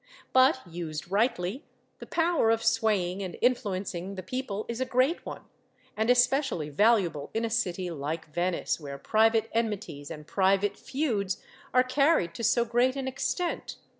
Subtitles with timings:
[0.33, 1.63] But, used rightly,
[1.99, 5.43] the power of swaying and influencing the people is a great one,
[5.95, 11.37] and especially valuable in a city like Venice, where private enmities and private feuds
[11.71, 13.75] are carried to so great an extent.